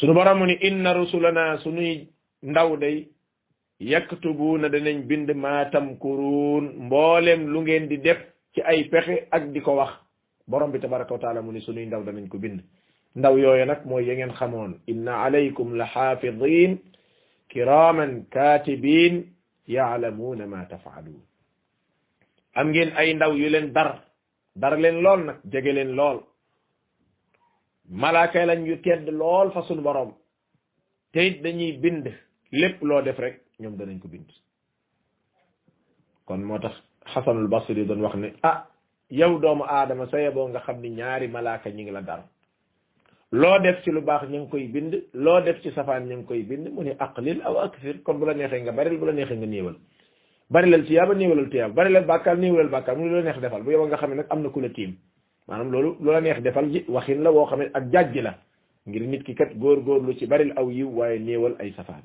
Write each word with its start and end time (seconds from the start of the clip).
sunu 0.00 0.12
borom 0.14 0.38
mu 0.40 0.46
ni 0.46 0.56
inna 0.60 0.92
rusulana 0.92 1.58
sunuy 1.64 2.06
ndaw 2.42 2.76
day 2.76 3.08
yaktubuuna 3.80 4.68
danañ 4.68 5.06
bind 5.08 5.30
maatam 5.34 5.96
kuruun 5.98 6.64
mboolem 6.86 7.46
lu 7.52 7.60
ngeen 7.62 7.88
di 7.88 7.96
def 7.98 8.18
ci 8.54 8.60
ay 8.62 8.84
pexe 8.92 9.26
ak 9.30 9.52
di 9.52 9.60
ko 9.62 9.72
wax 9.76 9.92
borom 10.46 10.70
bi 10.72 10.78
tabaraka 10.80 11.14
wa 11.14 11.18
taala 11.20 11.40
mu 11.42 11.52
ni 11.52 11.60
sunuy 11.62 11.86
ndaw 11.86 12.02
danañ 12.04 12.28
ko 12.28 12.36
bind 12.38 12.60
ndaw 13.16 13.36
yooyu 13.38 13.64
nag 13.64 13.84
mooy 13.86 14.04
ya 14.08 14.14
ngeen 14.14 14.36
xamoon 14.38 14.72
inna 14.86 15.22
alaykum 15.24 15.74
la 15.76 15.86
xaafidin 15.94 16.76
kiraman 17.48 18.26
katibin 18.34 19.24
yaalamuuna 19.66 20.44
ma 20.46 20.64
tafaaluun 20.72 21.22
am 22.54 22.68
ngeen 22.68 22.90
ay 22.96 23.14
ndaw 23.14 23.32
yu 23.34 23.48
leen 23.48 23.72
dar 23.72 23.90
dar 24.56 24.76
leen 24.78 25.00
lool 25.04 25.20
nag 25.24 25.36
jege 25.52 25.72
leen 25.72 25.92
lool 25.98 26.20
malaaka 27.90 28.46
lañ 28.46 28.64
yu 28.66 28.80
tedd 28.82 29.08
lool 29.10 29.50
fa 29.52 29.62
suñu 29.62 29.80
boroom 29.82 30.12
te 31.12 31.20
it 31.26 31.42
dañuy 31.42 31.72
bind 31.78 32.06
lépp 32.50 32.82
loo 32.82 33.02
def 33.02 33.18
rek 33.18 33.40
ñoom 33.60 33.76
danañ 33.76 33.98
ko 33.98 34.08
bind 34.08 34.26
kon 36.26 36.38
moo 36.42 36.58
tax 36.58 36.74
xasanul 37.14 37.48
basri 37.48 37.86
doon 37.86 38.02
wax 38.02 38.14
ne 38.16 38.32
ah 38.42 38.66
yow 39.10 39.38
doomu 39.38 39.64
aadama 39.64 40.08
sa 40.10 40.18
yeboo 40.18 40.48
nga 40.48 40.60
xam 40.60 40.80
ni 40.80 40.90
ñaari 40.90 41.28
malaaka 41.28 41.70
ñi 41.70 41.82
ngi 41.82 41.92
la 41.92 42.02
dar 42.02 42.24
loo 43.30 43.58
def 43.60 43.82
ci 43.84 43.90
lu 43.90 44.00
baax 44.00 44.28
ñu 44.28 44.38
ngi 44.38 44.48
koy 44.50 44.66
bind 44.66 44.92
loo 45.14 45.40
def 45.42 45.62
ci 45.62 45.70
safaan 45.70 46.08
ñu 46.08 46.16
ngi 46.16 46.26
koy 46.26 46.42
bind 46.42 46.66
mu 46.68 46.82
ne 46.82 46.96
aqlil 46.98 47.40
aw 47.42 47.56
akthir 47.66 48.02
kon 48.02 48.18
bu 48.18 48.24
la 48.26 48.32
neexee 48.34 48.62
nga 48.62 48.72
baril 48.72 48.98
bu 48.98 49.06
la 49.06 49.12
neexee 49.12 49.36
nga 49.36 49.46
néewal 49.46 49.76
barilal 50.50 50.82
tiyaaba 50.86 51.14
néewalal 51.14 51.48
tiyaaba 51.50 51.74
barilal 51.74 52.04
bàkkaar 52.04 52.36
néewalal 52.36 52.68
bàkkaar 52.70 52.96
mu 52.96 53.04
ne 53.06 53.16
la 53.16 53.22
neex 53.30 53.38
defal 53.40 53.62
bu 53.62 53.70
yow 53.70 53.86
nga 53.86 53.96
xam 53.96 54.10
ne 54.10 54.16
nag 54.16 54.26
am 54.30 54.42
na 54.42 54.50
ku 54.50 54.60
la 54.60 54.68
maanaam 55.50 55.68
loolu 55.72 55.90
loola 56.06 56.20
neex 56.24 56.38
defal 56.46 56.66
ji 56.72 56.78
waxin 56.94 57.20
la 57.26 57.30
woo 57.36 57.46
xam 57.50 57.60
ne 57.62 57.66
ak 57.78 57.84
jàjj 57.92 58.14
la 58.26 58.32
ngir 58.88 59.02
nit 59.10 59.22
ki 59.26 59.32
kat 59.40 59.52
góor 59.62 59.78
góorlu 59.86 60.12
ci 60.18 60.24
baril 60.30 60.52
aw 60.60 60.66
yiw 60.76 60.88
waaye 60.98 61.18
néewal 61.28 61.54
ay 61.62 61.70
safaan 61.78 62.04